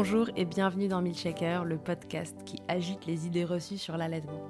[0.00, 4.48] Bonjour et bienvenue dans Milkshaker, le podcast qui agite les idées reçues sur l'allaitement.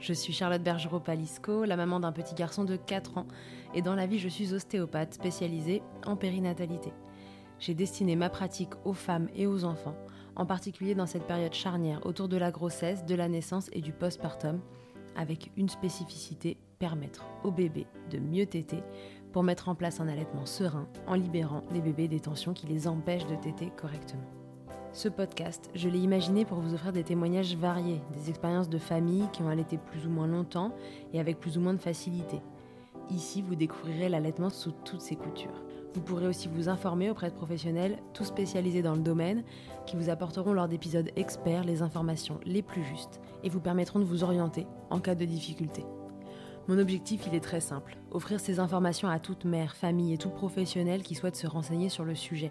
[0.00, 3.28] Je suis Charlotte Bergerot-Palisco, la maman d'un petit garçon de 4 ans,
[3.72, 6.92] et dans la vie je suis ostéopathe spécialisée en périnatalité.
[7.60, 9.94] J'ai destiné ma pratique aux femmes et aux enfants,
[10.34, 13.92] en particulier dans cette période charnière autour de la grossesse, de la naissance et du
[13.92, 14.58] postpartum,
[15.14, 18.82] avec une spécificité permettre au bébé de mieux téter
[19.30, 22.88] pour mettre en place un allaitement serein en libérant les bébés des tensions qui les
[22.88, 24.39] empêchent de téter correctement.
[24.92, 29.28] Ce podcast, je l'ai imaginé pour vous offrir des témoignages variés, des expériences de familles
[29.32, 30.74] qui ont allaité plus ou moins longtemps
[31.12, 32.40] et avec plus ou moins de facilité.
[33.08, 35.62] Ici, vous découvrirez l'allaitement sous toutes ses coutures.
[35.94, 39.44] Vous pourrez aussi vous informer auprès de professionnels, tout spécialisés dans le domaine,
[39.86, 44.04] qui vous apporteront lors d'épisodes experts les informations les plus justes et vous permettront de
[44.04, 45.84] vous orienter en cas de difficulté.
[46.66, 50.30] Mon objectif, il est très simple, offrir ces informations à toute mère, famille et tout
[50.30, 52.50] professionnel qui souhaite se renseigner sur le sujet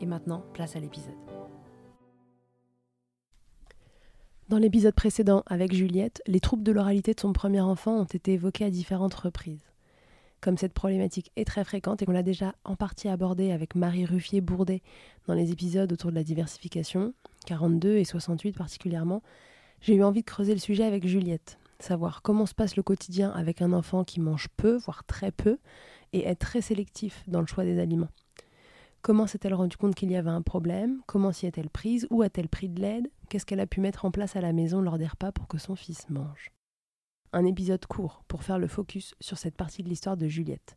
[0.00, 1.14] Et maintenant, place à l'épisode.
[4.48, 8.32] Dans l'épisode précédent avec Juliette, les troubles de l'oralité de son premier enfant ont été
[8.32, 9.68] évoqués à différentes reprises.
[10.40, 14.06] Comme cette problématique est très fréquente et qu'on l'a déjà en partie abordée avec Marie
[14.06, 14.82] Ruffier-Bourdet
[15.26, 17.12] dans les épisodes autour de la diversification,
[17.46, 19.22] 42 et 68 particulièrement,
[19.80, 23.30] j'ai eu envie de creuser le sujet avec Juliette, savoir comment se passe le quotidien
[23.30, 25.58] avec un enfant qui mange peu, voire très peu,
[26.12, 28.08] et est très sélectif dans le choix des aliments.
[29.00, 31.00] Comment s'est-elle rendue compte qu'il y avait un problème?
[31.06, 32.06] Comment s'y est-elle prise?
[32.10, 33.08] Où a-t-elle pris de l'aide?
[33.28, 35.56] Qu'est-ce qu'elle a pu mettre en place à la maison lors des repas pour que
[35.56, 36.50] son fils mange?
[37.32, 40.76] Un épisode court pour faire le focus sur cette partie de l'histoire de Juliette.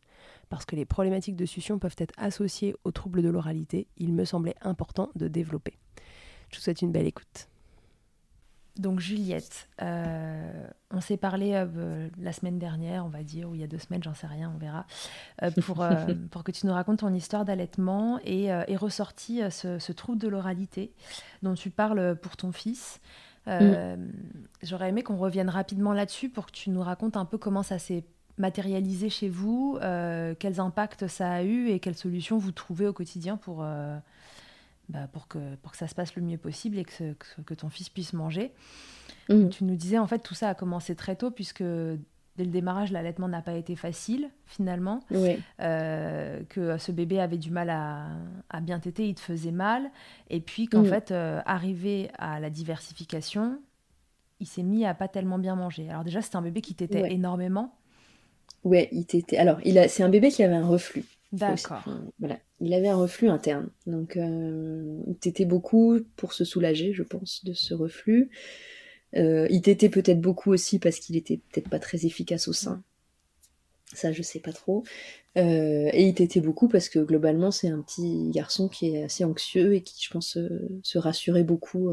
[0.50, 4.24] Parce que les problématiques de succion peuvent être associées aux troubles de l'oralité, il me
[4.24, 5.78] semblait important de développer.
[6.50, 7.48] Je vous souhaite une belle écoute.
[8.78, 13.60] Donc Juliette, euh, on s'est parlé euh, la semaine dernière, on va dire, ou il
[13.60, 14.86] y a deux semaines, j'en sais rien, on verra,
[15.42, 15.86] euh, pour,
[16.30, 20.92] pour que tu nous racontes ton histoire d'allaitement et est ressorti ce, trouble de l'oralité
[21.42, 23.00] dont tu parles pour ton fils.
[23.46, 24.08] Mm.
[24.62, 27.78] J'aurais aimé qu'on revienne rapidement là-dessus pour que tu nous racontes un peu comment ça
[27.78, 28.04] s'est
[28.38, 29.78] matérialisé chez vous,
[30.38, 33.66] quels impacts ça a eu et quelles solutions vous trouvez au quotidien pour
[34.92, 37.14] bah, pour, que, pour que ça se passe le mieux possible et que,
[37.46, 38.52] que, ton fils puisse manger.
[39.30, 39.48] Mmh.
[39.48, 42.92] Tu nous disais, en fait, tout ça a commencé très tôt, puisque dès le démarrage,
[42.92, 45.00] l'allaitement n'a pas été facile, finalement.
[45.60, 48.08] Euh, que ce bébé avait du mal à,
[48.50, 49.90] à, bien téter, il te faisait mal.
[50.28, 50.86] Et puis qu'en mmh.
[50.86, 53.58] fait, euh, arrivé à la diversification,
[54.40, 55.88] il s'est mis à pas tellement bien manger.
[55.88, 57.74] Alors déjà, c'était un bébé qui tétait énormément.
[58.62, 59.38] Ouais, il tétait.
[59.38, 59.88] Alors, il a...
[59.88, 61.04] c'est un bébé qui avait un reflux.
[61.32, 61.82] D'accord.
[62.18, 63.68] Voilà il avait un reflux interne.
[63.86, 68.30] Donc, euh, il tétait beaucoup pour se soulager, je pense, de ce reflux.
[69.16, 72.82] Euh, il tétait peut-être beaucoup aussi parce qu'il était peut-être pas très efficace au sein.
[73.92, 74.84] Ça, je sais pas trop.
[75.36, 79.24] Euh, et il tétait beaucoup parce que globalement, c'est un petit garçon qui est assez
[79.24, 80.38] anxieux et qui, je pense,
[80.82, 81.90] se rassurait beaucoup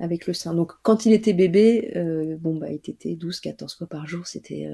[0.00, 0.54] avec le sein.
[0.54, 1.92] Donc, quand il était bébé,
[2.40, 4.68] bon, bah, il tétait 12-14 fois par jour, c'était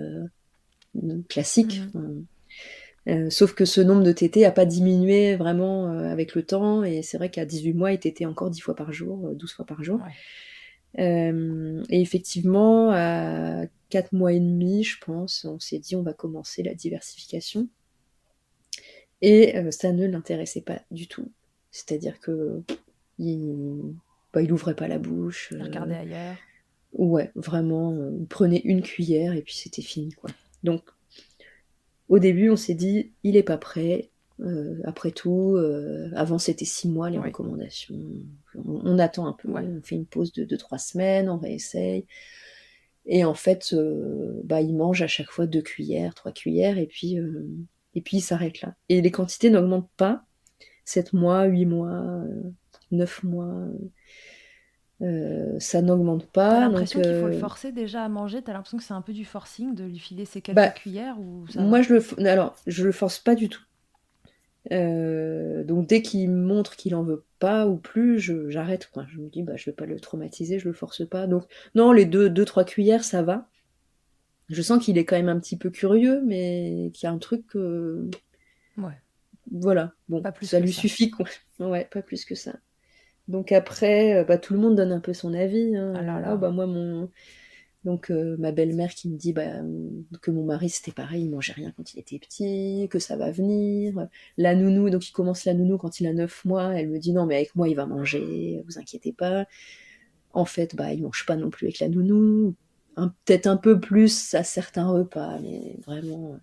[1.28, 1.82] classique.
[1.94, 2.24] Mhm.
[3.08, 6.84] Euh, sauf que ce nombre de tétés a pas diminué vraiment euh, avec le temps,
[6.84, 9.54] et c'est vrai qu'à 18 mois, il tétait encore 10 fois par jour, 12 euh,
[9.54, 10.00] fois par jour.
[10.96, 16.62] et effectivement, à 4 mois et demi, je pense, on s'est dit on va commencer
[16.62, 17.68] la diversification.
[19.24, 21.30] Et ça ne l'intéressait pas du tout.
[21.70, 22.60] C'est-à-dire que
[23.20, 23.54] il,
[24.32, 25.50] bah, il ouvrait pas la bouche.
[25.52, 26.34] Il regardait ailleurs.
[26.92, 30.28] Ouais, vraiment, il prenait une cuillère et puis c'était fini, quoi.
[30.64, 30.82] Donc
[32.12, 34.10] au début, on s'est dit, il est pas prêt.
[34.40, 37.98] Euh, après tout, euh, avant c'était six mois les recommandations.
[38.54, 42.04] On, attend un peu, on fait une pause de 2-3 semaines, on réessaye.
[43.06, 46.86] Et en fait, euh, bah, il mange à chaque fois deux cuillères, trois cuillères, et
[46.86, 47.16] puis,
[47.94, 48.74] et puis il s'arrête là.
[48.90, 50.26] Et les quantités n'augmentent pas.
[50.84, 52.24] 7 mois, 8 mois,
[52.90, 53.68] 9 mois.
[55.02, 56.50] Euh, ça n'augmente pas.
[56.50, 59.02] T'as l'impression qu'il faut le euh, forcer déjà à manger T'as l'impression que c'est un
[59.02, 62.56] peu du forcing de lui filer ses quelques bah, cuillères ou Moi, je le, alors,
[62.66, 63.62] je le force pas du tout.
[64.70, 68.90] Euh, donc dès qu'il montre qu'il en veut pas ou plus, j'arrête.
[69.08, 71.26] Je me dis, bah, je vais pas le traumatiser, je le force pas.
[71.26, 71.44] Donc
[71.74, 73.48] non, les deux, deux trois cuillères, ça va.
[74.48, 77.18] Je sens qu'il est quand même un petit peu curieux, mais qu'il y a un
[77.18, 77.54] truc.
[77.54, 78.98] Ouais.
[79.50, 79.92] Voilà.
[80.08, 81.26] Bon, pas plus ça lui suffit quoi.
[81.58, 82.52] Ouais, pas plus que ça.
[83.32, 85.74] Donc après, euh, bah, tout le monde donne un peu son avis.
[85.74, 85.94] Hein.
[85.96, 87.10] Ah oh, bah, moi, mon...
[87.82, 89.54] Donc euh, ma belle-mère qui me dit bah,
[90.20, 93.32] que mon mari c'était pareil, il mangeait rien quand il était petit, que ça va
[93.32, 94.06] venir.
[94.36, 97.12] La nounou, donc il commence la nounou quand il a 9 mois, elle me dit
[97.12, 99.46] non mais avec moi il va manger, vous inquiétez pas.
[100.32, 102.54] En fait, bah il mange pas non plus avec la nounou,
[102.94, 106.38] peut-être un peu plus à certains repas, mais vraiment.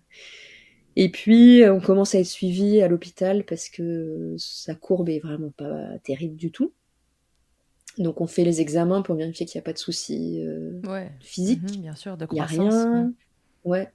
[0.96, 5.52] Et puis, on commence à être suivi à l'hôpital parce que sa courbe est vraiment
[5.56, 6.74] pas terrible du tout.
[8.00, 10.80] Donc, on fait les examens pour vérifier qu'il n'y a pas de soucis euh,
[11.20, 11.62] physiques.
[11.76, 12.50] Mhm, bien sûr, de croissance.
[12.56, 13.12] Il n'y a rien.
[13.64, 13.88] Ouais.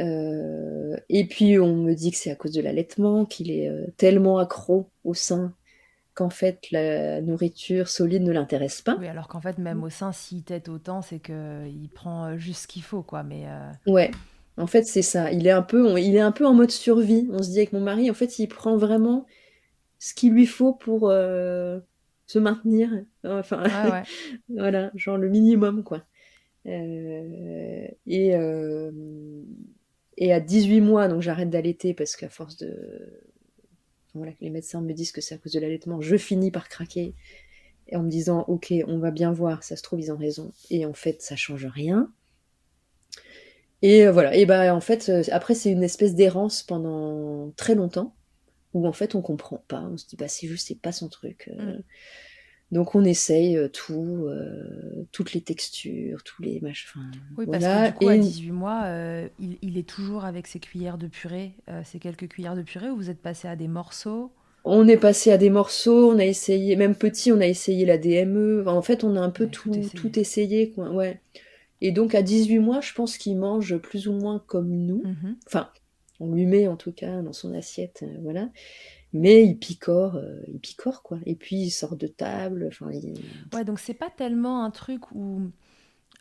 [0.00, 3.86] Euh, et puis, on me dit que c'est à cause de l'allaitement, qu'il est euh,
[3.96, 5.54] tellement accro au sein
[6.14, 8.96] qu'en fait, la nourriture solide ne l'intéresse pas.
[8.98, 12.66] Oui, alors qu'en fait, même au sein, s'il tête autant, c'est qu'il prend juste ce
[12.66, 13.22] qu'il faut, quoi.
[13.22, 13.46] Mais
[13.86, 14.10] Ouais.
[14.58, 15.32] En fait, c'est ça.
[15.32, 17.28] Il est un peu, il est un peu en mode survie.
[17.32, 19.26] On se dit avec mon mari, en fait, il prend vraiment
[19.98, 21.78] ce qu'il lui faut pour euh,
[22.26, 22.90] se maintenir.
[23.24, 23.64] Enfin,
[24.48, 26.04] voilà, genre le minimum, quoi.
[26.66, 28.90] Euh, et, euh,
[30.16, 32.74] et à 18 mois, donc j'arrête d'allaiter parce qu'à force de.
[34.14, 37.14] Voilà, les médecins me disent que c'est à cause de l'allaitement, je finis par craquer.
[37.88, 40.52] Et en me disant, ok, on va bien voir, ça se trouve, ils ont raison.
[40.70, 42.10] Et en fait, ça change rien.
[43.82, 47.74] Et euh, voilà, et bah en fait, euh, après c'est une espèce d'errance pendant très
[47.74, 48.14] longtemps,
[48.74, 51.08] où en fait on comprend pas, on se dit bah c'est juste c'est pas son
[51.08, 51.50] truc.
[51.58, 51.78] Euh.
[51.78, 51.82] Mm.
[52.70, 54.26] Donc on essaye tout,
[55.12, 57.02] toutes les textures, tous les machins.
[57.36, 58.86] Oui, parce que du coup, à 18 mois,
[59.38, 61.52] il, est toujours avec ses cuillères de purée,
[61.84, 64.32] ces quelques cuillères de purée, ou vous êtes passé à des morceaux?
[64.64, 67.98] On est passé à des morceaux, on a essayé, même petit, on a essayé la
[67.98, 68.64] DME.
[68.66, 69.90] en fait, on a un peu tout, tout, essayé.
[69.90, 70.90] tout essayé, quoi.
[70.90, 71.20] Ouais.
[71.80, 75.02] Et donc à 18 mois, je pense qu'il mange plus ou moins comme nous.
[75.04, 75.36] Mhm.
[75.46, 75.68] Enfin,
[76.22, 78.48] on lui met en tout cas dans son assiette, euh, voilà.
[79.12, 81.18] Mais il picore, euh, il picore quoi.
[81.26, 82.68] Et puis il sort de table.
[82.68, 82.90] Enfin,
[83.52, 85.50] Ouais, donc c'est pas tellement un truc où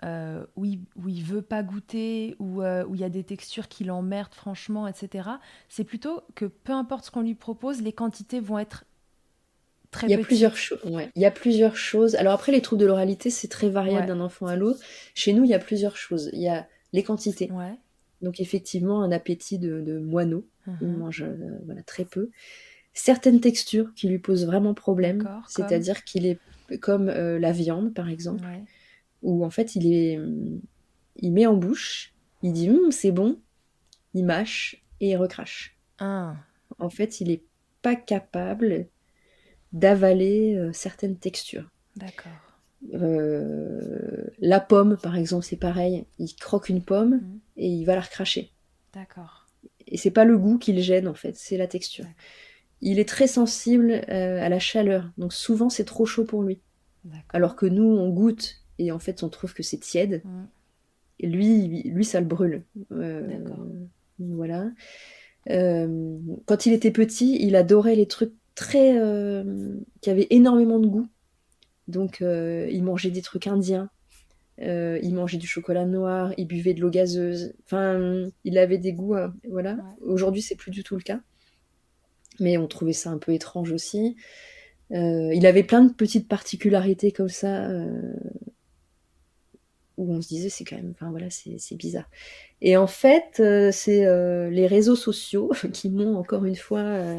[0.04, 3.84] euh, où, il, où, veut pas goûter, où, où il y a des textures qui
[3.84, 5.30] l'emmerdent franchement, etc.
[5.70, 8.86] C'est plutôt que peu importe ce qu'on lui propose, les quantités vont être
[10.04, 10.80] il y a plusieurs choses.
[11.16, 12.16] Il y a plusieurs choses.
[12.16, 14.80] Alors après, les troubles de l'oralité, c'est très variable d'un enfant à l'autre.
[15.14, 16.30] Chez nous, il y a plusieurs choses.
[16.34, 17.50] Il y a les quantités.
[18.22, 20.48] Donc effectivement, un appétit de, moineau.
[20.68, 20.98] Il uh-huh.
[20.98, 22.30] mange euh, voilà, très peu.
[22.94, 25.28] Certaines textures qui lui posent vraiment problème.
[25.48, 26.40] C'est-à-dire qu'il est
[26.80, 28.46] comme euh, la viande, par exemple,
[29.22, 30.20] où en fait, il est,
[31.18, 32.14] il met en bouche,
[32.44, 33.40] il dit hum, c'est bon,
[34.14, 35.78] il mâche et il recrache.
[36.00, 36.36] Ah.
[36.80, 37.44] En fait, il est
[37.82, 38.88] pas capable
[39.74, 41.70] d'avaler euh, certaines textures.
[41.96, 42.51] D'accord.
[42.94, 46.06] Euh, la pomme, par exemple, c'est pareil.
[46.20, 47.40] Il croque une pomme mhm.
[47.58, 48.52] et il va la recracher.
[48.94, 49.48] D'accord.
[49.88, 52.06] Et c'est pas le goût qui le gêne en fait, c'est la texture.
[52.82, 56.60] Il est très sensible euh, à la chaleur, donc souvent c'est trop chaud pour lui.
[57.30, 60.24] Alors que nous, on goûte et en fait on trouve que c'est tiède.
[61.20, 62.64] Et lui, lui, ça le brûle.
[62.90, 63.66] D'accord.
[64.20, 64.72] Voilà.
[65.48, 68.94] quand il était petit, il adorait les trucs très
[70.02, 71.08] qui avaient énormément de goût.
[71.88, 73.90] Donc, il mangeait des trucs indiens.
[74.60, 77.54] il mangeait du chocolat noir, il buvait de l'eau gazeuse.
[77.66, 79.16] Enfin, il avait des goûts,
[79.50, 79.78] voilà.
[80.02, 81.22] Aujourd'hui, c'est plus du tout le cas.
[82.40, 84.16] Mais on trouvait ça un peu étrange aussi.
[84.90, 87.70] il avait plein de petites particularités comme ça
[90.02, 92.10] où on se disait c'est quand même, enfin voilà, c'est bizarre.
[92.62, 97.16] Et en fait, euh, c'est euh, les réseaux sociaux qui m'ont encore une fois,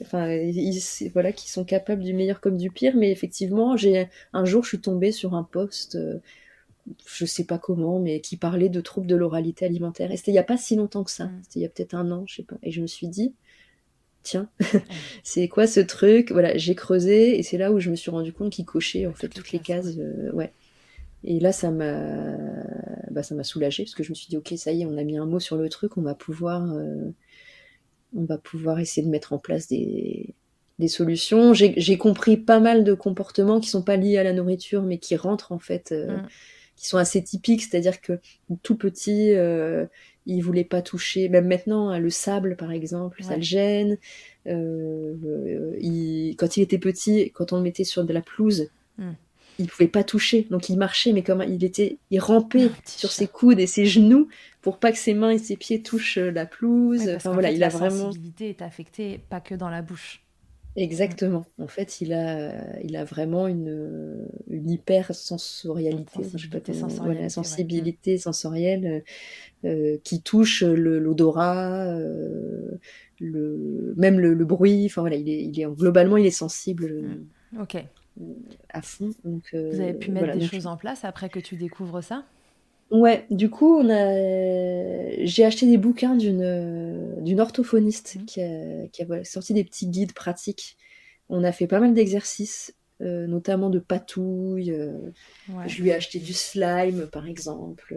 [0.00, 2.94] euh, enfin voilà, qui sont capables du meilleur comme du pire.
[2.96, 5.98] Mais effectivement, j'ai un jour, je suis tombée sur un post,
[7.06, 10.10] je sais pas comment, mais qui parlait de troubles de l'oralité alimentaire.
[10.12, 11.26] Et c'était il y a pas si longtemps que ça.
[11.26, 11.40] Mm.
[11.42, 12.56] C'était il y a peut-être un an, je sais pas.
[12.62, 13.34] Et je me suis dit,
[14.22, 14.48] tiens,
[15.22, 16.32] c'est quoi ce truc?
[16.32, 19.14] Voilà, j'ai creusé et c'est là où je me suis rendu compte qu'il cochait en
[19.14, 19.96] fait toutes les cases.
[20.32, 20.52] ouais.
[21.24, 22.36] Et là, ça m'a,
[23.10, 24.96] bah, ça m'a soulagée parce que je me suis dit, ok, ça y est, on
[24.96, 27.10] a mis un mot sur le truc, on va pouvoir, euh,
[28.16, 30.34] on va pouvoir essayer de mettre en place des,
[30.78, 31.54] des solutions.
[31.54, 35.16] J'ai compris pas mal de comportements qui sont pas liés à la nourriture, mais qui
[35.16, 36.28] rentrent en fait, euh, mm.
[36.76, 37.62] qui sont assez typiques.
[37.62, 38.20] C'est-à-dire que
[38.62, 39.86] tout petit, euh,
[40.26, 41.28] il voulait pas toucher.
[41.28, 43.98] Même maintenant, hein, le sable, par exemple, ça le gêne.
[44.46, 48.70] Euh, il, quand il était petit, quand on le mettait sur de la pelouse.
[48.98, 49.12] Mm
[49.58, 53.26] il pouvait pas toucher, donc il marchait, mais comme il était, il rampait sur ses
[53.26, 54.28] coudes et ses genoux
[54.62, 57.08] pour pas que ses mains et ses pieds touchent euh, la pelouse.
[57.16, 57.94] enfin voilà, il a vraiment.
[57.94, 60.22] La sensibilité est affectée pas que dans la bouche.
[60.76, 61.44] Exactement.
[61.60, 62.52] En fait, il a,
[62.84, 69.04] il a vraiment une, une hyper sensorialité, sensibilité, sensorielle, sensibilité sensorielle
[69.64, 72.78] euh, qui touche l'odorat, euh,
[73.18, 74.86] le, même le, bruit.
[74.86, 77.02] Enfin voilà, il est, il est globalement, il est sensible.
[77.52, 77.62] Mm.
[77.62, 77.84] Ok
[78.70, 79.10] à fond.
[79.24, 82.24] Donc, euh, Vous avez pu mettre des choses en place après que tu découvres ça?
[82.90, 85.24] Ouais, du coup, on a...
[85.24, 88.24] j'ai acheté des bouquins d'une, d'une orthophoniste mmh.
[88.24, 90.76] qui, a, qui a sorti des petits guides pratiques.
[91.28, 94.70] On a fait pas mal d'exercices, euh, notamment de patouille.
[94.70, 94.92] Euh,
[95.66, 97.94] je lui ai acheté du slime, par exemple.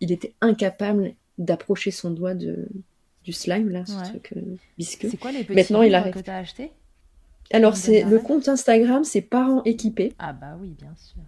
[0.00, 2.68] Il était incapable d'approcher son doigt de,
[3.24, 4.34] du slime, là, ce truc
[4.78, 5.10] visqueux.
[5.10, 6.72] C'est quoi les petits Maintenant, il que tu as acheté
[7.50, 10.12] alors, c'est le compte Instagram, c'est Parents équipés.
[10.18, 11.22] Ah bah oui, bien sûr.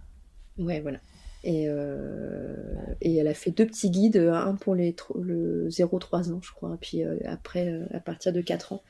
[0.57, 0.99] Ouais, voilà.
[1.43, 2.55] Et, euh,
[3.01, 6.75] et elle a fait deux petits guides, un pour les le 0-3 ans, je crois,
[6.81, 8.81] puis euh, après, euh, à partir de 4 ans.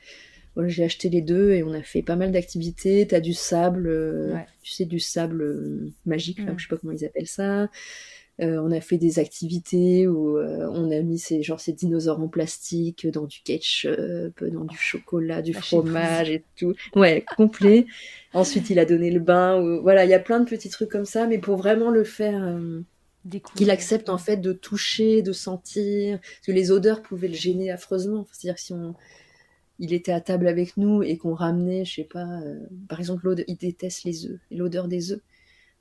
[0.64, 3.06] j'ai acheté les deux et on a fait pas mal d'activités.
[3.06, 3.92] T'as du sable,
[4.62, 6.58] tu sais, du sable magique, là, mm.
[6.58, 7.68] je sais pas comment ils appellent ça.
[8.42, 12.20] Euh, on a fait des activités où euh, on a mis ces, genre, ces dinosaures
[12.20, 16.74] en plastique dans du ketchup, dans du chocolat, du fromage et tout.
[16.94, 17.86] Ouais, complet.
[18.34, 19.80] Ensuite, il a donné le bain.
[19.80, 22.44] Voilà, il y a plein de petits trucs comme ça, mais pour vraiment le faire,
[22.44, 22.82] euh,
[23.54, 27.70] qu'il accepte en fait de toucher, de sentir, parce que les odeurs pouvaient le gêner
[27.70, 28.26] affreusement.
[28.30, 28.94] C'est-à-dire si on,
[29.78, 32.26] il était à table avec nous et qu'on ramenait, je sais pas,
[32.86, 35.22] par exemple, il déteste les œufs, l'odeur des œufs.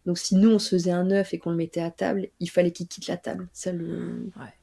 [0.06, 2.50] Donc si nous on se faisait un œuf et qu'on le mettait à table, il
[2.50, 3.48] fallait qu'il quitte la table.
[3.54, 4.30] Ça le.
[4.38, 4.54] Ouais.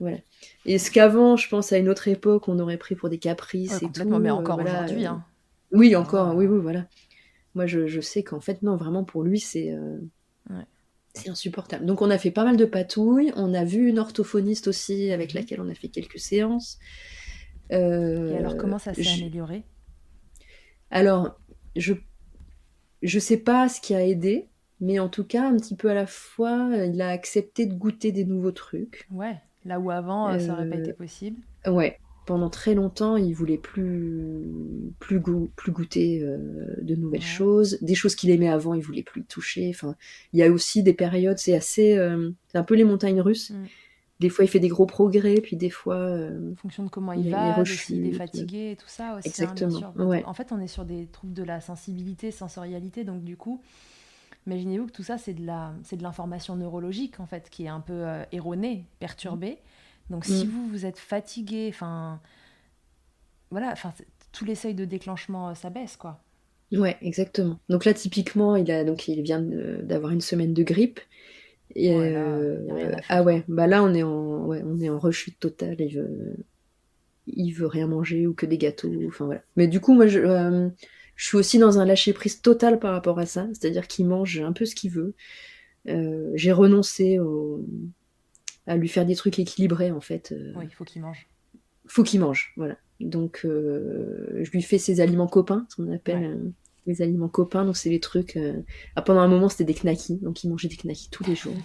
[0.00, 0.18] Voilà.
[0.66, 3.82] Et ce qu'avant, je pense à une autre époque, on aurait pris pour des caprices
[3.82, 4.04] et tout.
[4.18, 5.06] Mais encore aujourd'hui.
[5.06, 5.24] Hein.
[5.72, 6.34] Oui, encore.
[6.34, 6.86] Oui, oui, voilà.
[7.54, 9.72] Moi, je, sais qu'en fait, non, vraiment pour lui, c'est.
[9.72, 9.98] Euh,
[11.14, 11.86] c'est insupportable.
[11.86, 13.32] Donc, on a fait pas mal de patouilles.
[13.36, 15.40] On a vu une orthophoniste aussi avec mhm.
[15.40, 16.78] laquelle on a fait quelques séances.
[17.72, 19.64] Euh, et alors, comment ça s'est amélioré?
[20.90, 21.40] Alors,
[21.74, 21.94] je
[23.02, 24.48] je sais pas ce qui a aidé,
[24.80, 28.12] mais en tout cas, un petit peu à la fois, il a accepté de goûter
[28.12, 29.06] des nouveaux trucs.
[29.10, 31.40] Ouais, là où avant, euh, ça aurait pas été possible.
[31.66, 34.44] Ouais, pendant très longtemps, il voulait plus,
[34.98, 35.20] plus,
[35.56, 37.78] plus goûter euh, de nouvelles choses.
[37.80, 39.70] Des choses qu'il aimait avant, il voulait plus toucher.
[39.70, 39.96] Enfin,
[40.32, 43.50] il y a aussi des périodes, c'est assez, euh, c'est un peu les montagnes russes.
[43.50, 43.64] Mm.
[44.18, 45.96] Des fois, il fait des gros progrès, puis des fois.
[45.96, 49.28] en fonction de comment il, va, s'il est fatigué et tout ça aussi.
[49.28, 49.92] Hein, Exactement.
[50.24, 53.60] En fait, on est sur des troubles de la sensibilité, sensorialité, donc du coup,
[54.46, 57.68] Imaginez-vous que tout ça, c'est de la, c'est de l'information neurologique en fait, qui est
[57.68, 59.58] un peu euh, erronée, perturbée.
[60.10, 60.48] Donc, si mm.
[60.48, 62.20] vous vous êtes fatigué, enfin,
[63.50, 63.92] voilà, enfin,
[64.32, 66.20] tous les seuils de déclenchement, euh, ça baisse, quoi.
[66.72, 67.58] Ouais, exactement.
[67.68, 71.00] Donc là, typiquement, il a, donc il vient d'avoir une semaine de grippe.
[71.74, 75.76] Et euh, ah ouais, bah là, on est en, ouais, on est en rechute totale.
[75.78, 76.36] Il veut,
[77.26, 78.92] il veut rien manger ou que des gâteaux.
[79.08, 79.42] Enfin voilà.
[79.56, 80.70] Mais du coup, moi, je,
[81.16, 84.38] je suis aussi dans un lâcher prise total par rapport à ça, c'est-à-dire qu'il mange
[84.38, 85.14] un peu ce qu'il veut.
[85.88, 87.18] Euh, j'ai renoncé
[88.66, 90.32] à lui faire des trucs équilibrés en fait.
[90.32, 90.52] Euh.
[90.56, 91.26] oui, il faut qu'il mange.
[91.86, 92.76] Faut qu'il mange, voilà.
[93.00, 96.52] Donc euh, je lui fais ses aliments copains, ce qu'on appelle
[96.86, 97.64] les aliments copains.
[97.64, 98.38] Donc c'est les trucs.
[98.94, 101.56] Ah, pendant un moment c'était des knackis, donc il mangeait des knackis tous les jours.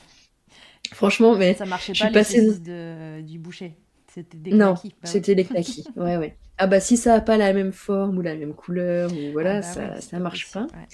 [0.94, 2.60] Franchement, mais ça marchait pas les passée...
[2.60, 3.22] de...
[3.22, 3.76] du boucher.
[4.14, 4.96] C'était des Non, knackis.
[5.02, 5.86] Bah c'était les knackis.
[5.96, 6.38] ouais, ouais.
[6.58, 9.32] Ah bah si ça a pas la même forme ou la même couleur, ou oui.
[9.32, 10.70] voilà, Ah bah ça, ouais, ça marche pas.
[10.74, 10.88] ouais.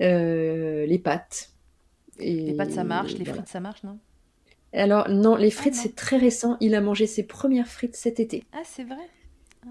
[0.00, 1.50] Euh, les pâtes.
[2.18, 3.14] Et Les pâtes, ça marche.
[3.14, 3.42] Les voilà.
[3.42, 3.98] frites, ça marche, non?
[4.72, 5.80] Alors non, les frites, non.
[5.82, 6.56] c'est très récent.
[6.60, 8.44] Il a mangé ses premières frites cet été.
[8.52, 9.08] Ah, c'est vrai?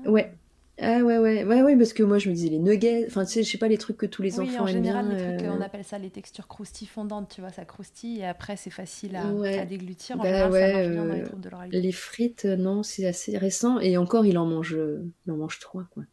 [0.06, 0.34] Ouais.
[0.82, 3.32] Ah ouais, ouais, ouais, ouais, parce que moi je me disais les nuggets, enfin tu
[3.34, 5.10] sais, je sais pas les trucs que tous les Oui, enfants en aiment général, bien.
[5.10, 8.26] les trucs, euh, on appelle ça les textures croustilles fondantes, tu vois, ça croustille et
[8.26, 9.60] après c'est facile à, Ouais.
[9.60, 10.16] à déglutir.
[10.20, 11.50] En Bah général, ouais, ça marche bien dans les euh, de.
[11.72, 13.80] Les frites, euh, non, c'est assez récent.
[13.80, 16.04] Et encore, il en mange, euh, il en mange trois, quoi.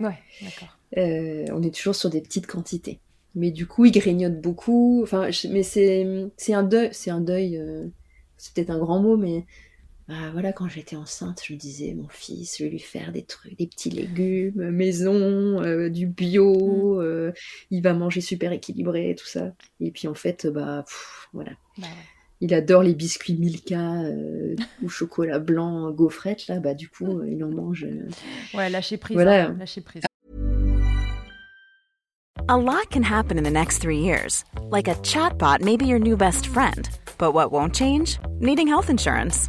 [0.00, 0.78] Ouais, d'accord.
[0.96, 3.00] Euh, on est toujours sur des petites quantités.
[3.34, 5.00] Mais du coup, il grignote beaucoup.
[5.02, 7.56] Enfin, je- mais c'est, c'est un deuil, c'est un deuil.
[7.58, 7.88] euh,
[8.36, 9.46] c'est peut-être un grand mot, mais
[10.08, 13.22] ah, voilà, quand j'étais enceinte, je me disais, mon fils, je vais lui faire des
[13.24, 15.14] trucs, des petits légumes, euh, maison,
[15.62, 17.00] euh, du bio.
[17.00, 17.32] euh,
[17.70, 19.52] il va manger super équilibré, tout ça.
[19.80, 21.52] Et puis en fait, bah, pff, voilà.
[21.78, 22.04] Bah ouais.
[22.40, 27.30] Il adore les biscuits Milka euh, ou chocolat blanc, gaufrette, là, bah du coup, euh,
[27.30, 27.84] il en mange.
[27.84, 28.08] euh.
[28.58, 29.14] Ouais, lâcher prise.
[29.14, 29.46] Voilà.
[29.46, 30.02] hein, lâcher prise.
[32.48, 34.44] A lot can happen in the next three years.
[34.70, 36.86] Like a chatbot may be your new best friend.
[37.16, 38.18] But what won't change?
[38.40, 39.48] Needing health insurance.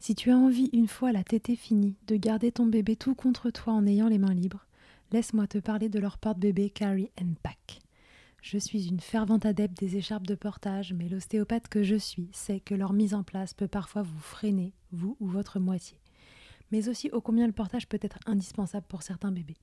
[0.00, 3.50] Si tu as envie, une fois la tétée finie, de garder ton bébé tout contre
[3.50, 4.66] toi en ayant les mains libres,
[5.10, 7.10] laisse-moi te parler de leur porte-bébé Carry
[7.42, 7.80] Pack.
[8.42, 12.60] Je suis une fervente adepte des écharpes de portage, mais l'ostéopathe que je suis sait
[12.60, 15.98] que leur mise en place peut parfois vous freiner, vous ou votre moitié.
[16.70, 19.56] Mais aussi ô combien le portage peut être indispensable pour certains bébés.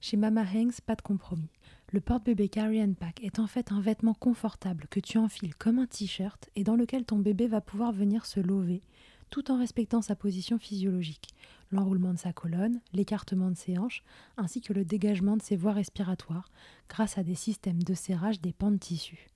[0.00, 1.50] Chez Mama Hanks, pas de compromis.
[1.92, 5.86] Le porte-bébé Carry Pack est en fait un vêtement confortable que tu enfiles comme un
[5.86, 8.82] t-shirt et dans lequel ton bébé va pouvoir venir se lever
[9.30, 11.34] tout en respectant sa position physiologique,
[11.70, 14.02] l'enroulement de sa colonne, l'écartement de ses hanches,
[14.36, 16.50] ainsi que le dégagement de ses voies respiratoires
[16.88, 19.28] grâce à des systèmes de serrage des pans de tissu.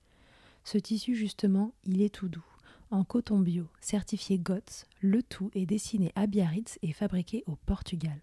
[0.63, 2.45] Ce tissu, justement, il est tout doux.
[2.91, 8.19] En coton bio, certifié GOTS, le tout est dessiné à Biarritz et fabriqué au Portugal.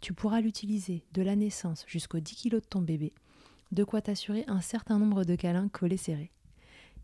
[0.00, 3.12] Tu pourras l'utiliser de la naissance jusqu'aux 10 kg de ton bébé,
[3.70, 6.32] de quoi t'assurer un certain nombre de câlins collés serrés.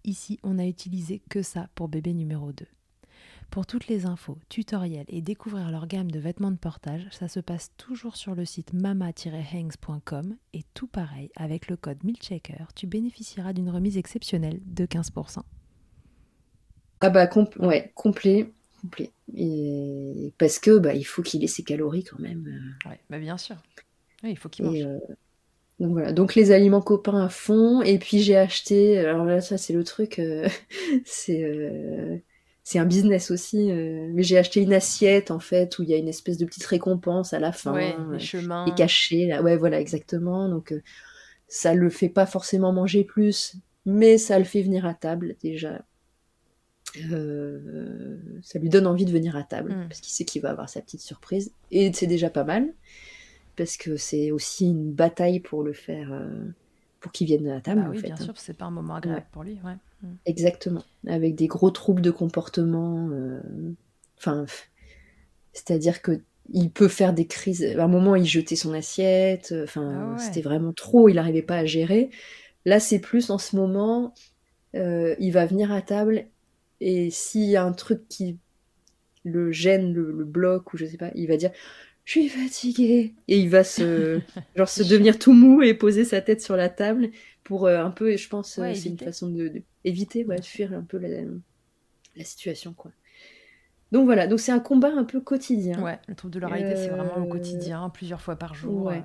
[0.04, 2.66] Ici, on a utilisé que ça pour bébé numéro 2.
[3.50, 7.40] Pour toutes les infos, tutoriels et découvrir leur gamme de vêtements de portage, ça se
[7.40, 13.52] passe toujours sur le site mama-hangs.com et tout pareil, avec le code MILCHECKER, tu bénéficieras
[13.52, 15.44] d'une remise exceptionnelle de 15%.
[17.00, 18.50] Ah bah com- ouais, complet,
[18.82, 19.12] complet.
[19.36, 22.46] Et parce que bah il faut qu'il ait ses calories quand même.
[22.84, 22.88] euh.
[22.90, 23.56] Ouais, bah bien sûr.
[24.22, 24.78] Oui, il faut qu'il mange.
[24.82, 24.98] euh,
[25.80, 27.82] donc voilà, donc les aliments copains à fond.
[27.82, 30.48] Et puis j'ai acheté, alors là ça c'est le truc, euh,
[31.06, 32.18] c'est euh,
[32.70, 33.70] c'est un business aussi.
[33.70, 36.44] euh, mais j'ai acheté une assiette en fait où il y a une espèce de
[36.44, 38.66] petite récompense à la fin, ouais, euh, les chemins.
[38.66, 39.26] est cachée.
[39.26, 39.40] Là.
[39.42, 40.48] Ouais voilà exactement.
[40.50, 40.82] Donc euh,
[41.48, 45.82] ça le fait pas forcément manger plus, mais ça le fait venir à table déjà.
[47.10, 49.88] Euh, ça lui donne envie de venir à table Mm.
[49.88, 52.66] parce qu'il sait qu'il va avoir sa petite surprise et c'est déjà pas mal
[53.56, 56.10] parce que c'est aussi une bataille pour le faire
[57.00, 58.24] pour qu'il vienne à table Bah en oui, fait bien hein.
[58.24, 59.58] sûr, c'est pas un moment agréable pour lui.
[59.64, 59.76] Ouais.
[60.26, 63.40] Exactement avec des gros troubles de comportement euh,
[64.18, 64.46] enfin
[65.52, 69.64] c'est-à-dire que il peut faire des crises à un moment il jetait son assiette euh,
[69.64, 70.18] enfin Ah ouais.
[70.18, 72.10] c'était vraiment trop il n'arrivait pas à gérer
[72.64, 74.14] là c'est plus en ce moment
[74.76, 76.26] euh, il va venir à table
[76.80, 78.38] et s'il y a un truc qui
[79.24, 81.50] le gêne, le, le bloque, ou je sais pas, il va dire
[82.04, 83.14] Je suis fatigué.
[83.28, 84.20] Et il va se,
[84.56, 87.10] genre, se devenir tout mou et poser sa tête sur la table
[87.48, 90.24] pour euh, un peu, et je pense, euh, Ouais, c'est une façon de, de- éviter,
[90.26, 91.22] ouais, de fuir un peu la,
[92.16, 92.92] la situation, quoi.
[93.92, 95.78] Donc voilà, donc c'est un combat un peu quotidien.
[95.82, 98.86] Ouais, le trouble de l'oralité, c'est vraiment au Euh, quotidien, plusieurs fois par jour.
[98.86, 99.04] ouais.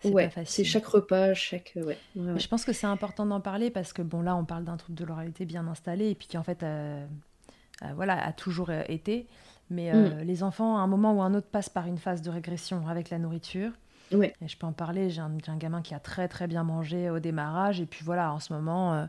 [0.00, 1.72] C'est Ouais, c'est chaque repas, chaque.
[1.76, 1.98] Ouais.
[2.36, 4.98] Je pense que c'est important d'en parler parce que bon là on parle d'un trouble
[4.98, 7.06] de l'oralité bien installé et puis qui en fait euh,
[7.82, 9.28] euh, voilà a toujours été.
[9.70, 10.24] Mais Mm.
[10.24, 13.10] les enfants à un moment ou un autre passent par une phase de régression avec
[13.10, 13.72] la nourriture.
[14.40, 15.10] Et je peux en parler.
[15.10, 18.38] J'ai un, gamin qui a très très bien mangé au démarrage et puis voilà en
[18.40, 18.94] ce moment.
[18.94, 19.06] euh,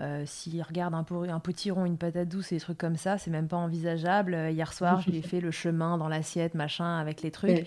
[0.00, 3.18] euh, S'il regarde un, pot- un potiron, une patate douce et des trucs comme ça,
[3.18, 4.34] c'est même pas envisageable.
[4.34, 7.66] Euh, hier soir, je lui ai fait le chemin dans l'assiette, machin, avec les trucs.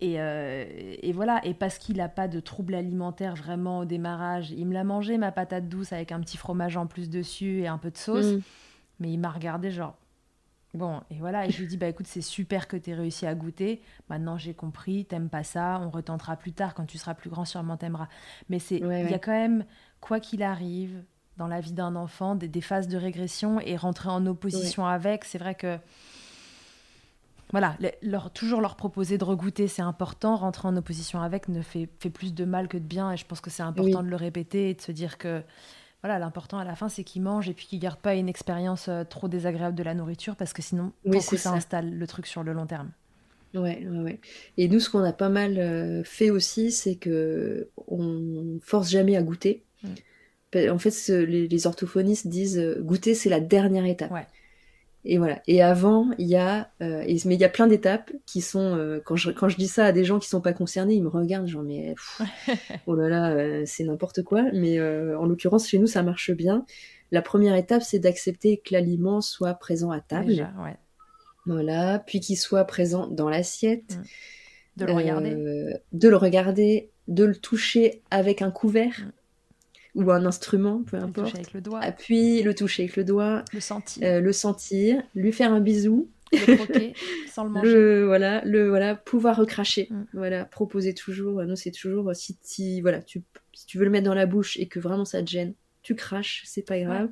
[0.00, 4.72] Et voilà, et parce qu'il n'a pas de trouble alimentaire vraiment au démarrage, il me
[4.74, 7.90] l'a mangé, ma patate douce, avec un petit fromage en plus dessus et un peu
[7.90, 8.40] de sauce, Mm.
[9.00, 9.96] mais il m'a regardé genre,
[10.78, 13.26] Bon, et voilà, et je lui dis, bah écoute, c'est super que tu aies réussi
[13.26, 13.82] à goûter.
[14.08, 17.44] Maintenant, j'ai compris, t'aimes pas ça, on retentera plus tard, quand tu seras plus grand,
[17.44, 18.08] sûrement t'aimeras.
[18.48, 19.64] Mais c'est, il y a quand même,
[20.00, 21.02] quoi qu'il arrive,
[21.36, 25.38] dans la vie d'un enfant, des, phases de régression et rentrer en opposition avec, c'est
[25.38, 25.78] vrai que
[27.50, 30.36] voilà, leur, toujours leur proposer de regoûter, c'est important.
[30.36, 33.10] Rentrer en opposition avec ne fait, fait, plus de mal que de bien.
[33.12, 35.42] Et je pense que c'est important de le répéter et de se dire que
[36.02, 38.88] voilà, l'important à la fin, c'est qu'ils mangent et puis qu'ils gardent pas une expérience
[38.88, 42.26] euh, trop désagréable de la nourriture parce que sinon, oui, ça, ça, installe le truc
[42.26, 42.90] sur le long terme.
[43.54, 44.20] Ouais, ouais, ouais.
[44.58, 49.16] Et nous, ce qu'on a pas mal euh, fait aussi, c'est que on force jamais
[49.16, 49.64] à goûter.
[49.82, 50.70] Mm.
[50.70, 54.10] En fait, les, orthophonistes disent euh, goûter, c'est la dernière étape.
[54.10, 54.26] Ouais.
[55.04, 55.40] Et voilà.
[55.46, 59.00] Et avant, il y a, euh, mais il y a plein d'étapes qui sont, euh,
[59.04, 61.08] quand, je, quand je dis ça à des gens qui sont pas concernés, ils me
[61.08, 61.94] regardent, genre, mais,
[62.86, 64.44] oh là là, euh, c'est n'importe quoi.
[64.52, 66.64] Mais en l'occurrence, chez nous, ça marche bien.
[67.10, 70.50] La première étape, c'est d'accepter que l'aliment soit présent à table.
[70.62, 70.76] ouais.
[71.46, 72.00] Voilà.
[72.00, 73.96] Puis qu'il soit présent dans l'assiette.
[73.96, 74.02] Mm.
[74.76, 75.34] De le regarder.
[75.92, 79.08] de le regarder, de le toucher avec un couvert.
[79.98, 81.16] Ou un instrument, peu importe.
[81.16, 81.80] Le toucher avec le doigt.
[81.80, 83.44] Appuie, le toucher avec le doigt.
[83.52, 84.06] Le sentir.
[84.06, 86.08] Euh, le sentir, lui faire un bisou.
[86.32, 86.92] Le croquer
[87.32, 87.72] sans le manger.
[87.72, 89.88] Le, voilà, le, voilà, pouvoir recracher.
[89.90, 90.04] Mm.
[90.12, 91.42] Voilà, proposer toujours.
[91.42, 94.56] Nous, c'est toujours, si, si, voilà, tu, si tu veux le mettre dans la bouche
[94.58, 97.08] et que vraiment ça te gêne, tu craches, c'est pas grave.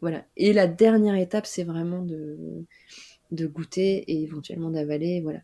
[0.00, 0.24] Voilà.
[0.36, 2.36] Et la dernière étape, c'est vraiment de,
[3.30, 5.20] de goûter et éventuellement d'avaler.
[5.20, 5.40] Voilà.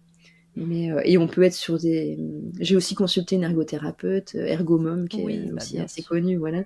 [0.56, 2.18] Mais, euh, et on peut être sur des.
[2.60, 6.62] J'ai aussi consulté une ergothérapeute, euh, Ergomom, qui est bah, aussi assez connue, voilà,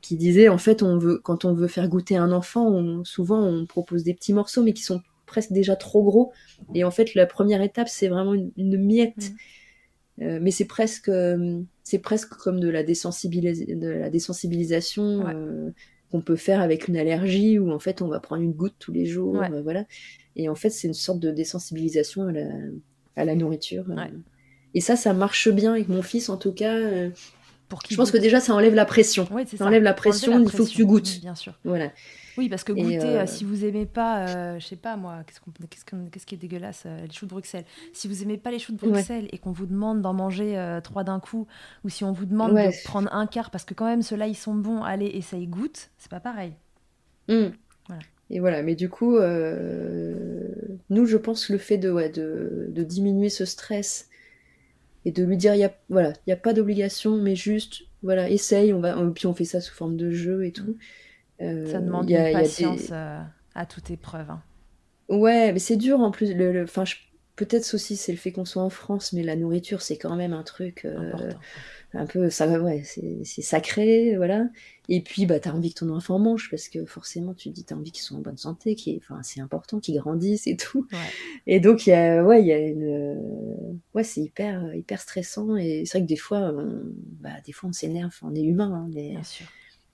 [0.00, 3.66] qui disait en fait, on veut, quand on veut faire goûter un enfant, souvent on
[3.66, 6.32] propose des petits morceaux, mais qui sont presque déjà trop gros.
[6.74, 9.32] Et en fait, la première étape, c'est vraiment une, miette.
[10.18, 10.22] Mm.
[10.22, 11.10] Euh, mais c'est presque,
[11.82, 15.74] c'est presque comme de la, de la désensibilisation
[16.10, 18.92] qu'on peut faire avec une allergie, où en fait, on va prendre une goutte tous
[18.92, 19.84] les jours, voilà.
[20.36, 22.48] Et en fait, c'est une sorte de désensibilisation à la
[23.16, 23.84] à la nourriture.
[23.88, 24.06] Euh.
[24.74, 26.74] Et ça, ça marche bien avec mon fils, en tout cas.
[26.74, 27.10] Euh,
[27.68, 29.26] Pour je pense que déjà, ça enlève la pression.
[29.26, 31.20] ça, enlève la pression, il faut que tu goûtes.
[31.20, 31.54] bien sûr.
[31.64, 31.90] Voilà.
[32.38, 36.34] Oui, parce que goûter, euh, si vous aimez pas, je sais pas moi, qu'est-ce, qui
[36.34, 37.64] est dégueulasse, les choux de Bruxelles.
[37.94, 41.02] Si vous aimez pas les choux de Bruxelles et qu'on vous demande d'en manger trois
[41.02, 41.46] d'un coup,
[41.84, 44.36] ou si on vous demande de prendre un quart, parce que quand même ceux-là ils
[44.36, 46.52] sont bons, allez, essaye, goûte, c'est pas pareil.
[47.28, 47.46] Mmh.
[47.88, 48.02] Voilà.
[48.30, 49.18] Et voilà, mais du coup,
[50.90, 54.08] nous, je pense que le fait de, ouais, de, de, diminuer ce stress
[55.04, 57.82] et de lui dire, il y a, voilà, il n'y a pas d'obligation, mais juste,
[58.02, 60.76] voilà, essaye, on va, puis on fait ça sous forme de jeu et tout.
[61.42, 63.20] Euh, ça demande une patience euh,
[63.54, 64.30] à toute épreuve.
[64.30, 64.42] Hein.
[65.08, 66.34] Ouais, mais c'est dur en plus.
[66.34, 66.84] Le, enfin,
[67.36, 70.32] peut-être aussi c'est le fait qu'on soit en France, mais la nourriture c'est quand même
[70.32, 70.84] un truc.
[70.84, 71.32] Euh,
[71.94, 74.48] un peu ça ouais c'est sacré voilà
[74.88, 77.64] et puis bah t'as envie que ton enfant mange parce que forcément tu te dis
[77.64, 80.86] t'as envie qu'ils soient en bonne santé qui enfin c'est important qu'ils grandissent et tout
[81.46, 85.56] et donc il y a ouais il y a une ouais c'est hyper hyper stressant
[85.56, 86.82] et c'est vrai que des fois on,
[87.20, 89.46] bah des fois on s'énerve on est humain hein, Bien sûr.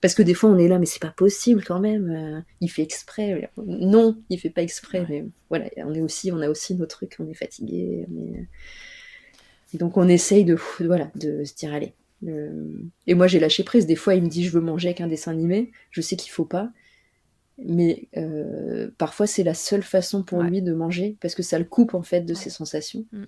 [0.03, 2.69] Parce que des fois on est là mais c'est pas possible quand même euh, il
[2.69, 6.75] fait exprès non il fait pas exprès mais voilà on est aussi on a aussi
[6.75, 8.47] nos trucs on est fatigué mais
[9.77, 11.93] donc on essaye de, voilà, de se dire allez.
[13.05, 13.85] Et moi j'ai lâché prise.
[13.85, 15.71] Des fois il me dit je veux manger avec un dessin animé.
[15.91, 16.71] Je sais qu'il faut pas.
[17.57, 21.65] Mais euh, parfois c'est la seule façon pour lui de manger parce que ça le
[21.65, 23.05] coupe en fait de ses sensations.
[23.11, 23.23] Mm.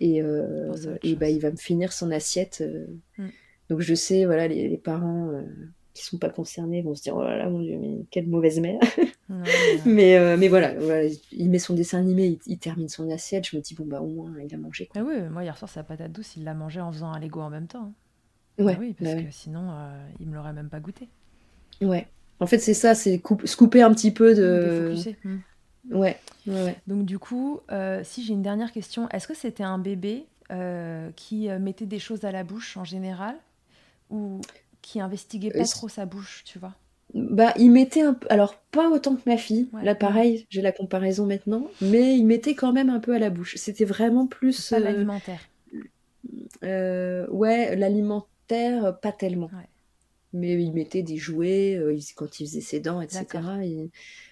[0.00, 2.58] Et, euh, et bah, il va me finir son assiette.
[2.60, 2.86] Euh.
[3.16, 3.28] Mm.
[3.70, 5.42] Donc je sais, voilà, les, parents
[5.98, 8.60] qui sont pas concernés vont se dire oh là là mon dieu mais quelle mauvaise
[8.60, 8.80] mère
[9.84, 10.72] mais euh, mais voilà,
[11.32, 14.06] il met son dessin animé il, termine son assiette je me dis bon bah au
[14.06, 15.02] moins il a mangé quoi.
[15.02, 17.40] Ah oui moi hier soir sa patate douce il l'a mangé en faisant un Lego
[17.40, 17.92] en même temps
[18.58, 18.64] hein.
[18.64, 21.08] ouais ah oui parce bah que sinon euh, il me l'aurait même pas goûté
[21.80, 22.06] ouais
[22.38, 25.38] en fait c'est ça c'est se couper un petit peu de hmm.
[25.90, 29.78] ouais, ouais, donc du coup euh, si j'ai une dernière question est-ce que c'était un
[29.78, 30.26] bébé
[31.16, 33.36] qui mettait des choses à la bouche en général
[34.08, 34.40] ou
[34.88, 36.74] qui investiguait pas trop sa bouche, tu vois.
[37.12, 39.68] Bah, il mettait un peu, alors pas autant que ma fille.
[39.82, 43.28] Là, pareil, j'ai la comparaison maintenant, mais il mettait quand même un peu à la
[43.28, 43.56] bouche.
[43.56, 44.70] C'était vraiment plus.
[44.70, 45.40] Pas euh, l'alimentaire.
[46.64, 49.50] Euh, ouais, l'alimentaire, pas tellement.
[50.32, 53.26] Mais il mettait des jouets euh, quand il faisait ses dents, etc.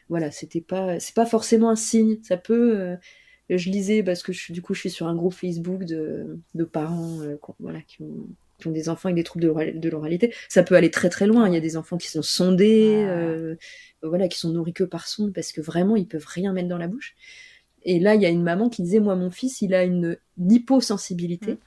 [0.08, 2.16] Voilà, c'était pas, c'est pas forcément un signe.
[2.22, 2.96] Ça peut.
[3.50, 6.64] je lisais parce que je, du coup, je suis sur un groupe Facebook de, de
[6.64, 7.20] parents,
[7.60, 8.26] voilà, qui ont
[8.58, 11.48] qui ont des enfants avec des troubles de l'oralité, ça peut aller très très loin.
[11.48, 13.56] Il y a des enfants qui sont sondés, euh,
[14.02, 16.78] voilà, qui sont nourris que par sonde parce que vraiment ils peuvent rien mettre dans
[16.78, 17.14] la bouche.
[17.82, 20.16] Et là, il y a une maman qui disait moi mon fils, il a une,
[20.38, 21.52] hyposensibilité.
[21.52, 21.58] Mm.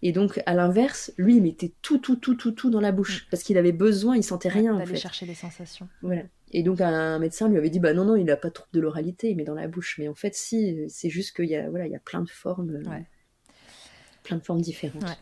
[0.00, 3.26] Et donc, à l'inverse, lui, il mettait tout, tout, tout, tout, tout dans la bouche.
[3.30, 4.96] Parce qu'il avait besoin, il sentait rien, en D'aller fait.
[4.96, 5.88] chercher les sensations.
[6.02, 6.22] Voilà.
[6.52, 8.70] Et donc, un médecin lui avait dit, bah non, non, il n'a pas de trouble
[8.72, 9.96] de l'oralité, il met dans la bouche.
[9.98, 12.30] Mais en fait, si, c'est juste qu'il y a, voilà, il y a plein de
[12.30, 13.06] formes, Ouais.
[14.22, 15.02] plein de formes différentes.
[15.02, 15.16] Ouais.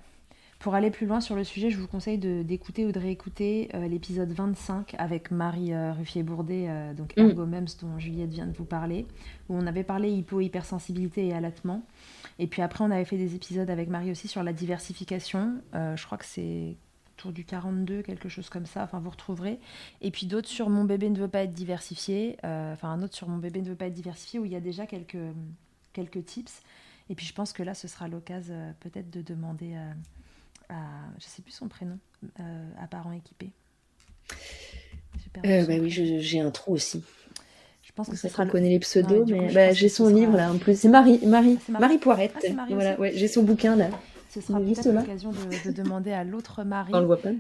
[0.67, 3.87] Pour aller plus loin sur le sujet, je vous conseille d'écouter ou de réécouter euh,
[3.87, 7.21] l'épisode 25 avec Marie euh, Ruffier-Bourdet, euh, donc Mm.
[7.21, 9.07] Ergomems dont Juliette vient de vous parler,
[9.49, 11.85] où on avait parlé hypo-hypersensibilité et allaitement.
[12.41, 15.63] Et puis après, on avait fait des épisodes avec Marie aussi sur la diversification.
[15.73, 16.75] Je crois que c'est
[17.13, 18.83] autour du 42, quelque chose comme ça.
[18.83, 19.61] Enfin, vous retrouverez.
[20.01, 22.39] Et puis d'autres sur Mon bébé ne veut pas être diversifié.
[22.43, 24.61] Enfin, un autre sur Mon bébé ne veut pas être diversifié, où il y a
[24.61, 25.33] déjà quelques,
[25.93, 26.61] quelques tips.
[27.09, 29.77] Et puis je pense que là, ce sera l'occasion peut-être de demander
[30.69, 30.75] à,
[31.19, 31.99] je sais plus son prénom,
[32.41, 33.51] euh, à parents équipés.
[35.45, 37.03] Euh, bah oui, j'ai un trou aussi.
[37.83, 40.59] Je pense que ce sera connaît les pseudos, mais bah, j'ai son livre là en
[40.59, 40.79] plus.
[40.79, 41.83] C'est Marie, Marie, Ah, c'est Marie.
[41.83, 42.47] Marie Poirette.
[42.49, 43.01] Ah, Marie voilà, aussi.
[43.01, 43.89] ouais, j'ai son bouquin là.
[44.29, 46.93] Ce sera peut-être l'occasion de, de demander à l'autre Marie.
[46.95, 47.31] On le voit pas.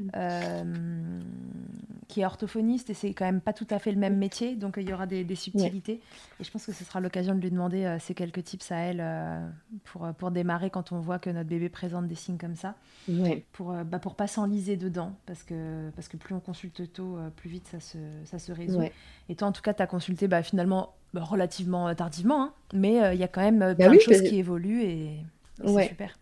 [2.06, 4.56] Euh, qui est orthophoniste et c'est quand même pas tout à fait le même métier,
[4.56, 6.00] donc il y aura des, des subtilités.
[6.40, 8.76] Et je pense que ce sera l'occasion de lui demander euh, ces quelques tips à
[8.76, 9.46] elle euh,
[9.84, 12.74] pour, euh, pour démarrer quand on voit que notre bébé présente des signes comme ça,
[13.08, 13.44] Ouais.
[13.52, 17.16] pour, euh, bah, pour pas s'enliser dedans, parce que, parce que plus on consulte tôt,
[17.16, 18.78] euh, plus vite ça se, ça se résout.
[18.78, 18.92] Ouais.
[19.28, 22.52] Et toi, en tout cas, tu as consulté bah, finalement bah, relativement euh, tardivement, hein,
[22.74, 24.82] mais euh, il y a quand même euh, Bah plein oui, de choses qui évoluent
[24.82, 25.04] et,
[25.64, 26.18] et c'est super.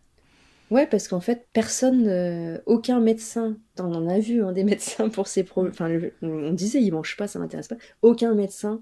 [0.74, 5.08] Ouais, parce qu'en fait, personne, euh, aucun médecin, on en a vu hein, des médecins
[5.08, 5.72] pour ces problèmes.
[5.72, 5.88] Enfin,
[6.20, 7.76] on disait, ils mangent pas, ça m'intéresse pas.
[8.02, 8.80] Aucun médecin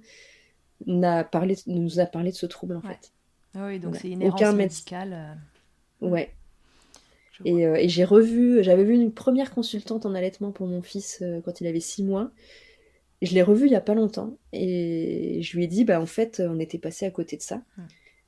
[0.86, 2.94] n'a parlé, nous a parlé de ce trouble en Ouais.
[2.94, 3.12] fait.
[3.54, 5.12] Ah Oui, donc c'est une Aucun médicale.
[5.12, 6.30] euh, Ouais.
[7.44, 11.22] Et, euh, et j'ai revu, j'avais vu une première consultante en allaitement pour mon fils
[11.44, 12.30] quand il avait six mois.
[13.20, 16.06] Je l'ai revu il y a pas longtemps et je lui ai dit, bah en
[16.06, 17.62] fait, on était passé à côté de ça.
[17.76, 17.82] Hmm.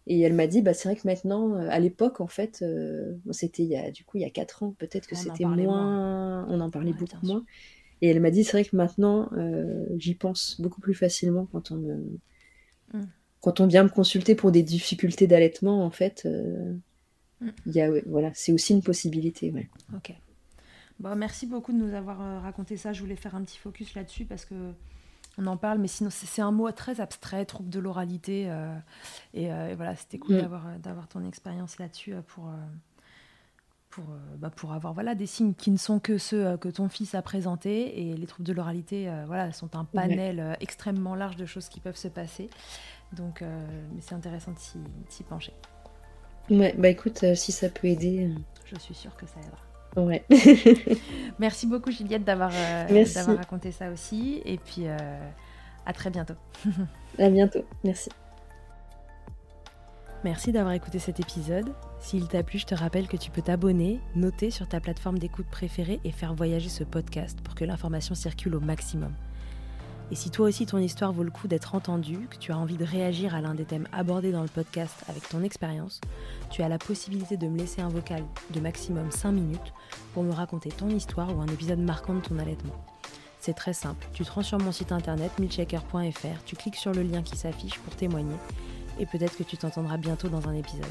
[0.07, 3.15] Et elle m'a dit, bah c'est vrai que maintenant, euh, à l'époque, en fait, euh,
[3.31, 6.47] c'était il y a du coup il y a quatre ans, peut-être que c'était moins,
[6.49, 7.45] on en parlait Ouais, beaucoup moins.
[8.03, 11.71] Et elle m'a dit, c'est vrai que maintenant, euh, j'y pense beaucoup plus facilement quand
[11.73, 12.21] on me,
[12.93, 13.05] Hmm.
[13.41, 16.23] quand on vient me consulter pour des difficultés d'allaitement, en fait.
[16.27, 16.75] euh,
[17.67, 19.53] il y a, ouais, voilà, c'est aussi une possibilité.
[19.53, 19.69] Ouais.
[19.95, 20.13] Ok.
[21.01, 22.93] Bon, merci beaucoup de nous avoir euh, raconté ça.
[22.93, 24.55] Je voulais faire un petit focus là-dessus parce que
[25.39, 28.47] on en parle, mais sinon c'est un mot très abstrait, trouble de l'oralité.
[28.49, 28.75] euh,
[29.33, 30.41] et, euh, et voilà, c'était cool Mm.
[30.41, 32.51] d'avoir d'avoir ton expérience là-dessus pour,
[33.91, 34.05] pour,
[34.39, 37.23] bah, pour avoir voilà, des signes qui ne sont que ceux que ton fils a
[37.23, 38.01] présentés.
[38.09, 41.81] Et les troubles de l'oralité euh, voilà, sont un panel extrêmement large de choses qui
[41.81, 42.51] peuvent se passer.
[43.13, 44.59] Donc, mais c'est intéressant de
[45.09, 45.53] s'y pencher.
[46.51, 48.31] Ouais, bah écoute, si ça peut aider.
[48.67, 49.59] Je suis sûre que ça aidera.
[49.97, 50.25] Ouais.
[51.39, 54.43] Merci beaucoup Juliette d'avoir euh, d'avoir raconté ça aussi.
[54.45, 54.97] Et puis euh,
[55.87, 56.35] à très bientôt.
[57.19, 57.65] à bientôt.
[57.85, 58.11] Merci.
[60.25, 61.75] Merci d'avoir écouté cet épisode.
[62.01, 65.47] S'il t'a plu, je te rappelle que tu peux t'abonner, noter sur ta plateforme d'écoute
[65.51, 69.13] préférée et faire voyager ce podcast pour que l'information circule au maximum.
[70.11, 72.77] Et si toi aussi ton histoire vaut le coup d'être entendue, que tu as envie
[72.77, 76.01] de réagir à l'un des thèmes abordés dans le podcast avec ton expérience,
[76.51, 79.73] tu as la possibilité de me laisser un vocal de maximum 5 minutes
[80.13, 82.75] pour me raconter ton histoire ou un épisode marquant de ton allaitement.
[83.41, 87.23] C'est très simple, tu te sur mon site internet milchecker.fr, tu cliques sur le lien
[87.23, 88.37] qui s'affiche pour témoigner
[88.99, 90.85] et peut-être que tu t'entendras bientôt dans un épisode.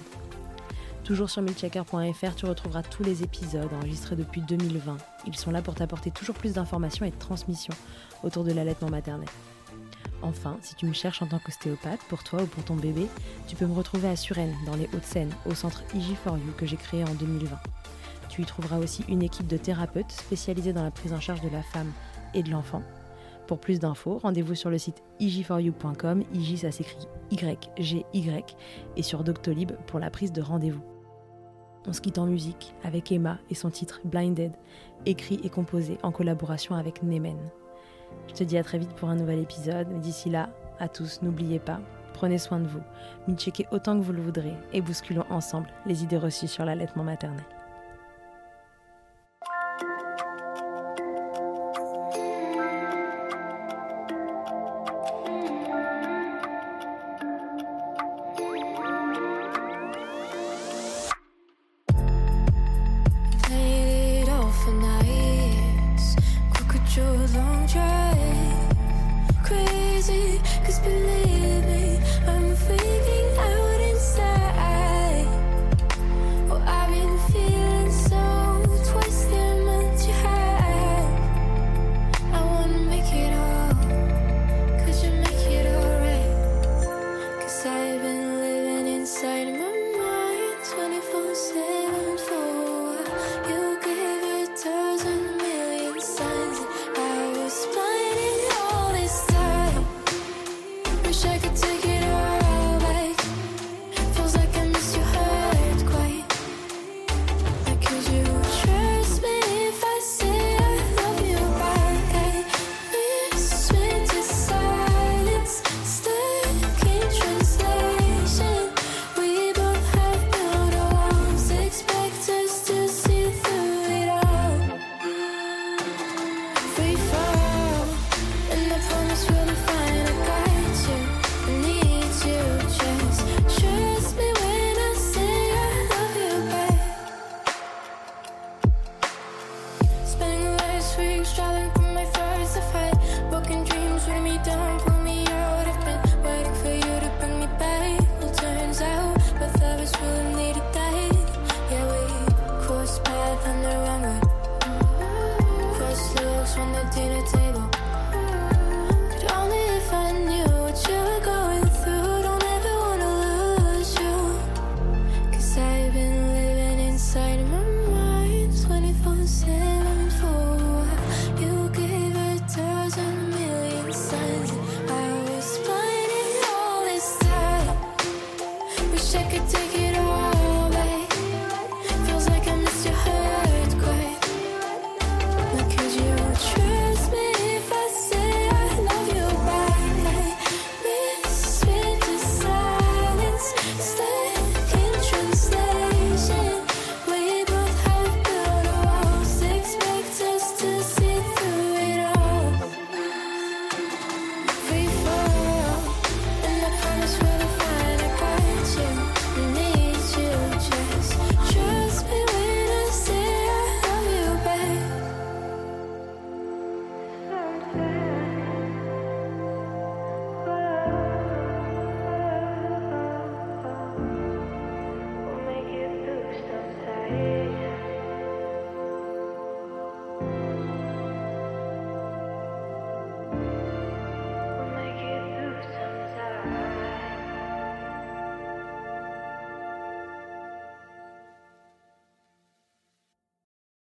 [1.03, 4.97] Toujours sur milchecker.fr, tu retrouveras tous les épisodes enregistrés depuis 2020.
[5.27, 7.73] Ils sont là pour t'apporter toujours plus d'informations et de transmissions
[8.23, 9.27] autour de l'allaitement maternel.
[10.21, 13.07] Enfin, si tu me cherches en tant qu'ostéopathe, pour toi ou pour ton bébé,
[13.47, 17.03] tu peux me retrouver à Suresnes, dans les Hauts-de-Seine, au centre IG4U que j'ai créé
[17.03, 17.57] en 2020.
[18.29, 21.49] Tu y trouveras aussi une équipe de thérapeutes spécialisés dans la prise en charge de
[21.49, 21.91] la femme
[22.33, 22.81] et de l'enfant.
[23.47, 28.55] Pour plus d'infos, rendez-vous sur le site ig4u.com, IG ça s'écrit Y-G-Y,
[28.95, 30.92] et sur Doctolib pour la prise de rendez-vous.
[31.85, 34.53] On se quitte en musique avec Emma et son titre Blinded,
[35.05, 37.37] écrit et composé en collaboration avec Nemen.
[38.27, 41.59] Je te dis à très vite pour un nouvel épisode, d'ici là, à tous, n'oubliez
[41.59, 41.81] pas,
[42.13, 46.17] prenez soin de vous, checkez autant que vous le voudrez et bousculons ensemble les idées
[46.17, 47.43] reçues sur l'allaitement maternel.